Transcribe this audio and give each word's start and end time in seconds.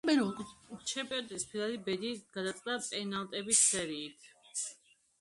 ჩემპიონატის 0.91 1.45
ფინალის 1.51 1.85
ბედი 1.89 2.15
გადაწყდა 2.39 2.81
პენალტების 2.89 3.65
სერიით. 3.71 4.37